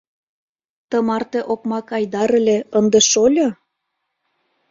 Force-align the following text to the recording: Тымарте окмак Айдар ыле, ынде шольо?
Тымарте 0.89 1.39
окмак 1.53 1.87
Айдар 1.97 2.29
ыле, 2.39 2.57
ынде 2.77 2.99
шольо? 3.11 3.47